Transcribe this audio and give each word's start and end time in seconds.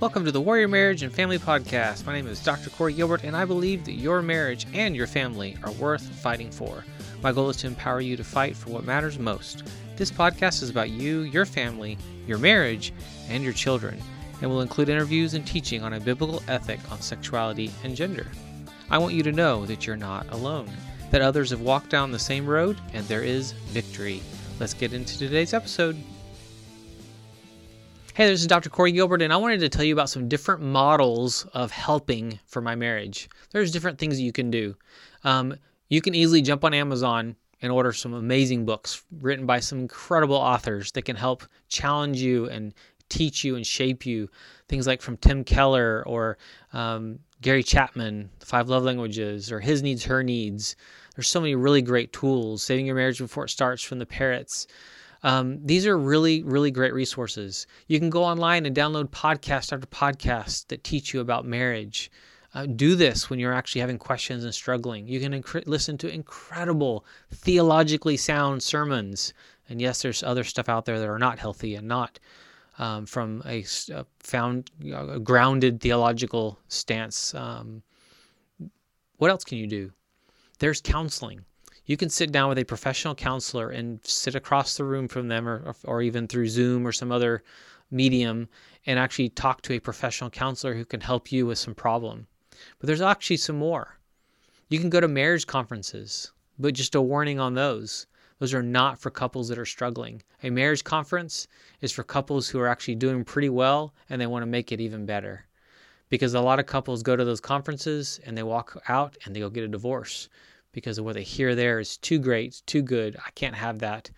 Welcome 0.00 0.24
to 0.26 0.30
the 0.30 0.40
Warrior 0.40 0.68
Marriage 0.68 1.02
and 1.02 1.12
Family 1.12 1.40
Podcast. 1.40 2.06
My 2.06 2.12
name 2.12 2.28
is 2.28 2.40
Dr. 2.44 2.70
Corey 2.70 2.92
Gilbert, 2.92 3.24
and 3.24 3.36
I 3.36 3.44
believe 3.44 3.84
that 3.84 3.94
your 3.94 4.22
marriage 4.22 4.64
and 4.72 4.94
your 4.94 5.08
family 5.08 5.56
are 5.64 5.72
worth 5.72 6.08
fighting 6.20 6.52
for. 6.52 6.84
My 7.20 7.32
goal 7.32 7.50
is 7.50 7.56
to 7.56 7.66
empower 7.66 8.00
you 8.00 8.16
to 8.16 8.22
fight 8.22 8.54
for 8.56 8.70
what 8.70 8.84
matters 8.84 9.18
most. 9.18 9.64
This 9.96 10.12
podcast 10.12 10.62
is 10.62 10.70
about 10.70 10.90
you, 10.90 11.22
your 11.22 11.44
family, 11.44 11.98
your 12.28 12.38
marriage, 12.38 12.92
and 13.28 13.42
your 13.42 13.52
children, 13.52 14.00
and 14.40 14.48
will 14.48 14.60
include 14.60 14.88
interviews 14.88 15.34
and 15.34 15.44
teaching 15.44 15.82
on 15.82 15.94
a 15.94 16.00
biblical 16.00 16.44
ethic 16.46 16.78
on 16.92 17.00
sexuality 17.00 17.72
and 17.82 17.96
gender. 17.96 18.28
I 18.90 18.98
want 18.98 19.14
you 19.14 19.24
to 19.24 19.32
know 19.32 19.66
that 19.66 19.84
you're 19.84 19.96
not 19.96 20.30
alone, 20.30 20.70
that 21.10 21.22
others 21.22 21.50
have 21.50 21.62
walked 21.62 21.90
down 21.90 22.12
the 22.12 22.20
same 22.20 22.46
road, 22.46 22.80
and 22.92 23.04
there 23.08 23.24
is 23.24 23.50
victory. 23.50 24.22
Let's 24.60 24.74
get 24.74 24.92
into 24.92 25.18
today's 25.18 25.54
episode. 25.54 25.96
Hey, 28.18 28.26
this 28.26 28.40
is 28.40 28.48
Dr. 28.48 28.68
Corey 28.68 28.90
Gilbert, 28.90 29.22
and 29.22 29.32
I 29.32 29.36
wanted 29.36 29.60
to 29.60 29.68
tell 29.68 29.84
you 29.84 29.92
about 29.92 30.10
some 30.10 30.26
different 30.26 30.60
models 30.60 31.46
of 31.54 31.70
helping 31.70 32.40
for 32.46 32.60
my 32.60 32.74
marriage. 32.74 33.30
There's 33.52 33.70
different 33.70 33.96
things 33.96 34.16
that 34.16 34.24
you 34.24 34.32
can 34.32 34.50
do. 34.50 34.74
Um, 35.22 35.54
you 35.88 36.00
can 36.00 36.16
easily 36.16 36.42
jump 36.42 36.64
on 36.64 36.74
Amazon 36.74 37.36
and 37.62 37.70
order 37.70 37.92
some 37.92 38.14
amazing 38.14 38.66
books 38.66 39.04
written 39.20 39.46
by 39.46 39.60
some 39.60 39.78
incredible 39.78 40.34
authors 40.34 40.90
that 40.92 41.02
can 41.02 41.14
help 41.14 41.44
challenge 41.68 42.20
you 42.20 42.48
and 42.48 42.74
teach 43.08 43.44
you 43.44 43.54
and 43.54 43.64
shape 43.64 44.04
you. 44.04 44.28
Things 44.68 44.88
like 44.88 45.00
from 45.00 45.16
Tim 45.18 45.44
Keller 45.44 46.02
or 46.04 46.38
um, 46.72 47.20
Gary 47.40 47.62
Chapman, 47.62 48.30
Five 48.40 48.68
Love 48.68 48.82
Languages, 48.82 49.52
or 49.52 49.60
His 49.60 49.80
Needs, 49.80 50.04
Her 50.04 50.24
Needs. 50.24 50.74
There's 51.14 51.28
so 51.28 51.40
many 51.40 51.54
really 51.54 51.82
great 51.82 52.12
tools. 52.12 52.64
Saving 52.64 52.86
Your 52.86 52.96
Marriage 52.96 53.18
Before 53.18 53.44
It 53.44 53.50
Starts 53.50 53.84
from 53.84 54.00
the 54.00 54.06
Parrotts. 54.06 54.66
Um, 55.22 55.58
these 55.64 55.86
are 55.86 55.98
really, 55.98 56.42
really 56.42 56.70
great 56.70 56.94
resources. 56.94 57.66
You 57.86 57.98
can 57.98 58.10
go 58.10 58.22
online 58.22 58.66
and 58.66 58.76
download 58.76 59.08
podcast 59.10 59.72
after 59.72 59.86
podcast 59.86 60.68
that 60.68 60.84
teach 60.84 61.12
you 61.12 61.20
about 61.20 61.44
marriage. 61.44 62.10
Uh, 62.54 62.66
do 62.66 62.94
this 62.94 63.28
when 63.28 63.38
you're 63.38 63.52
actually 63.52 63.80
having 63.80 63.98
questions 63.98 64.44
and 64.44 64.54
struggling. 64.54 65.06
You 65.06 65.20
can 65.20 65.32
inc- 65.32 65.66
listen 65.66 65.98
to 65.98 66.12
incredible, 66.12 67.04
theologically 67.30 68.16
sound 68.16 68.62
sermons. 68.62 69.34
And 69.68 69.80
yes, 69.80 70.02
there's 70.02 70.22
other 70.22 70.44
stuff 70.44 70.68
out 70.68 70.86
there 70.86 70.98
that 70.98 71.08
are 71.08 71.18
not 71.18 71.38
healthy 71.38 71.74
and 71.74 71.86
not 71.86 72.18
um, 72.78 73.04
from 73.06 73.42
a, 73.44 73.64
a 73.92 74.06
found, 74.20 74.70
a 74.92 75.18
grounded 75.18 75.80
theological 75.80 76.58
stance. 76.68 77.34
Um, 77.34 77.82
what 79.18 79.30
else 79.30 79.44
can 79.44 79.58
you 79.58 79.66
do? 79.66 79.92
There's 80.58 80.80
counseling 80.80 81.44
you 81.88 81.96
can 81.96 82.10
sit 82.10 82.30
down 82.30 82.50
with 82.50 82.58
a 82.58 82.64
professional 82.64 83.14
counselor 83.14 83.70
and 83.70 83.98
sit 84.04 84.34
across 84.34 84.76
the 84.76 84.84
room 84.84 85.08
from 85.08 85.28
them 85.28 85.48
or, 85.48 85.74
or 85.84 86.02
even 86.02 86.28
through 86.28 86.46
Zoom 86.46 86.86
or 86.86 86.92
some 86.92 87.10
other 87.10 87.42
medium 87.90 88.46
and 88.84 88.98
actually 88.98 89.30
talk 89.30 89.62
to 89.62 89.72
a 89.72 89.80
professional 89.80 90.28
counselor 90.28 90.74
who 90.74 90.84
can 90.84 91.00
help 91.00 91.32
you 91.32 91.46
with 91.46 91.56
some 91.56 91.74
problem. 91.74 92.26
But 92.78 92.88
there's 92.88 93.00
actually 93.00 93.38
some 93.38 93.56
more. 93.56 93.98
You 94.68 94.78
can 94.78 94.90
go 94.90 95.00
to 95.00 95.08
marriage 95.08 95.46
conferences, 95.46 96.30
but 96.58 96.74
just 96.74 96.94
a 96.94 97.00
warning 97.00 97.40
on 97.40 97.54
those. 97.54 98.06
Those 98.38 98.52
are 98.52 98.62
not 98.62 98.98
for 98.98 99.10
couples 99.10 99.48
that 99.48 99.58
are 99.58 99.64
struggling. 99.64 100.22
A 100.42 100.50
marriage 100.50 100.84
conference 100.84 101.48
is 101.80 101.90
for 101.90 102.04
couples 102.04 102.50
who 102.50 102.60
are 102.60 102.68
actually 102.68 102.96
doing 102.96 103.24
pretty 103.24 103.48
well 103.48 103.94
and 104.10 104.20
they 104.20 104.26
want 104.26 104.42
to 104.42 104.46
make 104.46 104.72
it 104.72 104.80
even 104.80 105.06
better. 105.06 105.46
Because 106.10 106.34
a 106.34 106.40
lot 106.42 106.60
of 106.60 106.66
couples 106.66 107.02
go 107.02 107.16
to 107.16 107.24
those 107.24 107.40
conferences 107.40 108.20
and 108.26 108.36
they 108.36 108.42
walk 108.42 108.78
out 108.88 109.16
and 109.24 109.34
they 109.34 109.40
go 109.40 109.48
get 109.48 109.64
a 109.64 109.68
divorce 109.68 110.28
because 110.72 110.98
of 110.98 111.04
what 111.04 111.14
they 111.14 111.22
hear 111.22 111.54
there 111.54 111.80
is 111.80 111.96
too 111.96 112.18
great, 112.18 112.62
too 112.66 112.82
good. 112.82 113.16
I 113.24 113.30
can't 113.30 113.54
have 113.54 113.78
that. 113.80 114.10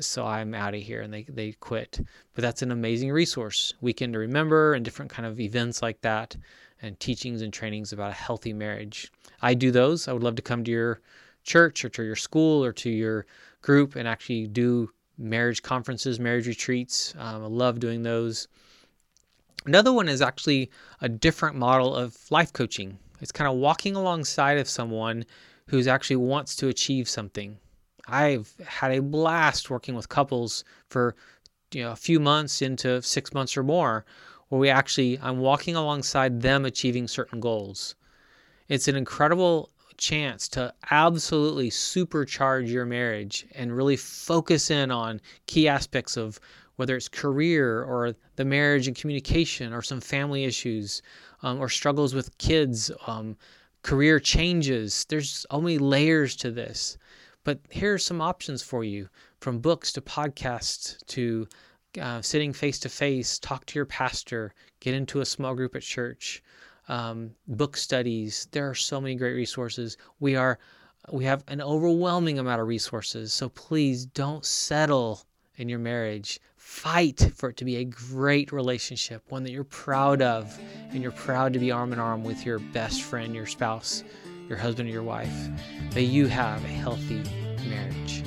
So 0.00 0.24
I'm 0.24 0.54
out 0.54 0.74
of 0.74 0.80
here 0.80 1.02
and 1.02 1.12
they, 1.12 1.24
they 1.24 1.52
quit. 1.52 2.00
But 2.34 2.42
that's 2.42 2.62
an 2.62 2.70
amazing 2.70 3.12
resource. 3.12 3.74
Weekend 3.80 4.14
to 4.14 4.18
remember 4.18 4.74
and 4.74 4.84
different 4.84 5.10
kind 5.10 5.26
of 5.26 5.38
events 5.38 5.82
like 5.82 6.00
that 6.00 6.36
and 6.80 6.98
teachings 6.98 7.42
and 7.42 7.52
trainings 7.52 7.92
about 7.92 8.10
a 8.10 8.14
healthy 8.14 8.52
marriage. 8.52 9.12
I 9.42 9.54
do 9.54 9.70
those. 9.70 10.08
I 10.08 10.12
would 10.12 10.22
love 10.22 10.36
to 10.36 10.42
come 10.42 10.64
to 10.64 10.70
your 10.70 11.00
church 11.44 11.84
or 11.84 11.88
to 11.90 12.02
your 12.02 12.16
school 12.16 12.64
or 12.64 12.72
to 12.72 12.90
your 12.90 13.26
group 13.60 13.96
and 13.96 14.08
actually 14.08 14.46
do 14.46 14.90
marriage 15.18 15.62
conferences, 15.62 16.18
marriage 16.18 16.46
retreats. 16.46 17.14
Um, 17.18 17.44
I 17.44 17.46
love 17.46 17.80
doing 17.80 18.02
those. 18.02 18.48
Another 19.64 19.92
one 19.92 20.08
is 20.08 20.22
actually 20.22 20.70
a 21.00 21.08
different 21.08 21.56
model 21.56 21.94
of 21.94 22.16
life 22.30 22.52
coaching. 22.52 22.98
It's 23.20 23.30
kind 23.30 23.48
of 23.48 23.56
walking 23.56 23.94
alongside 23.94 24.58
of 24.58 24.68
someone 24.68 25.24
who's 25.66 25.86
actually 25.86 26.16
wants 26.16 26.56
to 26.56 26.68
achieve 26.68 27.08
something. 27.08 27.58
I've 28.06 28.52
had 28.66 28.92
a 28.92 29.02
blast 29.02 29.70
working 29.70 29.94
with 29.94 30.08
couples 30.08 30.64
for 30.88 31.14
you 31.72 31.82
know 31.82 31.92
a 31.92 31.96
few 31.96 32.20
months 32.20 32.60
into 32.60 33.00
6 33.00 33.34
months 33.34 33.56
or 33.56 33.62
more 33.62 34.04
where 34.48 34.60
we 34.60 34.68
actually 34.68 35.18
I'm 35.20 35.38
walking 35.38 35.76
alongside 35.76 36.42
them 36.42 36.64
achieving 36.64 37.08
certain 37.08 37.40
goals. 37.40 37.94
It's 38.68 38.88
an 38.88 38.96
incredible 38.96 39.70
chance 39.96 40.48
to 40.48 40.74
absolutely 40.90 41.70
supercharge 41.70 42.68
your 42.68 42.84
marriage 42.84 43.46
and 43.54 43.76
really 43.76 43.96
focus 43.96 44.70
in 44.70 44.90
on 44.90 45.20
key 45.46 45.68
aspects 45.68 46.16
of 46.16 46.40
whether 46.76 46.96
it's 46.96 47.08
career 47.08 47.82
or 47.84 48.14
the 48.36 48.44
marriage 48.44 48.88
and 48.88 48.96
communication 48.96 49.72
or 49.72 49.82
some 49.82 50.00
family 50.00 50.44
issues 50.44 51.02
um, 51.42 51.60
or 51.60 51.68
struggles 51.68 52.14
with 52.14 52.36
kids 52.38 52.90
um, 53.06 53.36
career 53.82 54.20
changes. 54.20 55.04
There's 55.08 55.46
many 55.52 55.78
layers 55.78 56.36
to 56.36 56.50
this. 56.50 56.96
But 57.44 57.60
here 57.70 57.94
are 57.94 57.98
some 57.98 58.20
options 58.20 58.62
for 58.62 58.84
you 58.84 59.08
from 59.40 59.58
books 59.58 59.92
to 59.94 60.00
podcasts 60.00 61.04
to 61.06 61.48
uh, 62.00 62.22
sitting 62.22 62.52
face 62.52 62.78
to 62.80 62.88
face, 62.88 63.38
talk 63.38 63.66
to 63.66 63.78
your 63.78 63.84
pastor, 63.84 64.54
get 64.80 64.94
into 64.94 65.20
a 65.20 65.26
small 65.26 65.54
group 65.54 65.74
at 65.74 65.82
church, 65.82 66.42
um, 66.88 67.32
book 67.48 67.76
studies. 67.76 68.48
There 68.52 68.68
are 68.70 68.74
so 68.74 69.00
many 69.00 69.16
great 69.16 69.34
resources. 69.34 69.96
We 70.20 70.36
are 70.36 70.58
we 71.10 71.24
have 71.24 71.42
an 71.48 71.60
overwhelming 71.60 72.38
amount 72.38 72.60
of 72.60 72.68
resources. 72.68 73.32
So 73.32 73.48
please 73.48 74.06
don't 74.06 74.46
settle 74.46 75.22
in 75.56 75.68
your 75.68 75.80
marriage. 75.80 76.40
Fight 76.62 77.32
for 77.34 77.48
it 77.48 77.56
to 77.56 77.64
be 77.64 77.76
a 77.76 77.84
great 77.84 78.52
relationship, 78.52 79.24
one 79.28 79.42
that 79.42 79.50
you're 79.50 79.64
proud 79.64 80.22
of, 80.22 80.56
and 80.90 81.02
you're 81.02 81.10
proud 81.10 81.52
to 81.52 81.58
be 81.58 81.72
arm 81.72 81.92
in 81.92 81.98
arm 81.98 82.22
with 82.22 82.46
your 82.46 82.60
best 82.60 83.02
friend, 83.02 83.34
your 83.34 83.46
spouse, 83.46 84.04
your 84.48 84.56
husband, 84.56 84.88
or 84.88 84.92
your 84.92 85.02
wife. 85.02 85.34
May 85.94 86.02
you 86.02 86.28
have 86.28 86.64
a 86.64 86.68
healthy 86.68 87.20
marriage. 87.68 88.22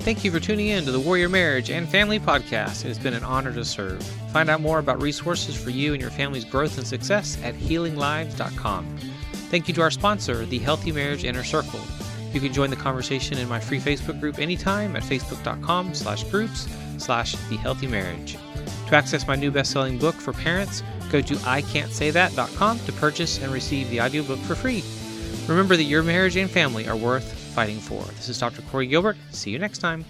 Thank 0.00 0.24
you 0.24 0.30
for 0.30 0.40
tuning 0.40 0.68
in 0.68 0.86
to 0.86 0.92
the 0.92 0.98
Warrior 0.98 1.28
Marriage 1.28 1.70
and 1.70 1.86
Family 1.86 2.18
Podcast. 2.18 2.84
It 2.84 2.88
has 2.88 2.98
been 2.98 3.14
an 3.14 3.22
honor 3.22 3.52
to 3.52 3.66
serve. 3.66 4.02
Find 4.32 4.48
out 4.48 4.62
more 4.62 4.78
about 4.78 5.00
resources 5.02 5.54
for 5.54 5.70
you 5.70 5.92
and 5.92 6.00
your 6.00 6.10
family's 6.10 6.46
growth 6.46 6.78
and 6.78 6.86
success 6.86 7.38
at 7.42 7.54
healinglives.com. 7.54 8.96
Thank 9.50 9.68
you 9.68 9.74
to 9.74 9.82
our 9.82 9.90
sponsor, 9.90 10.46
the 10.46 10.58
Healthy 10.58 10.92
Marriage 10.92 11.24
Inner 11.24 11.44
Circle. 11.44 11.80
You 12.32 12.40
can 12.40 12.52
join 12.52 12.70
the 12.70 12.76
conversation 12.76 13.38
in 13.38 13.48
my 13.48 13.60
free 13.60 13.78
Facebook 13.78 14.18
group 14.20 14.38
anytime 14.38 14.96
at 14.96 15.02
facebook.com 15.02 15.94
slash 15.94 16.24
groups 16.24 16.68
slash 16.98 17.32
the 17.48 17.56
healthy 17.56 17.86
marriage. 17.86 18.36
To 18.88 18.96
access 18.96 19.26
my 19.26 19.36
new 19.36 19.50
best-selling 19.50 19.98
book 19.98 20.14
for 20.14 20.32
parents, 20.32 20.82
go 21.10 21.20
to 21.20 21.34
ican'tsaythat.com 21.34 22.78
to 22.80 22.92
purchase 22.92 23.42
and 23.42 23.52
receive 23.52 23.90
the 23.90 24.00
audiobook 24.00 24.38
for 24.40 24.54
free. 24.54 24.82
Remember 25.48 25.76
that 25.76 25.84
your 25.84 26.02
marriage 26.02 26.36
and 26.36 26.50
family 26.50 26.88
are 26.88 26.96
worth 26.96 27.32
fighting 27.54 27.78
for. 27.78 28.02
This 28.16 28.28
is 28.28 28.38
Dr. 28.38 28.62
Corey 28.62 28.86
Gilbert. 28.86 29.16
See 29.30 29.50
you 29.50 29.58
next 29.58 29.78
time. 29.78 30.04